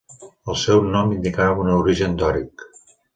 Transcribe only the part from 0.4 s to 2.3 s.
El seu nom indicava un origen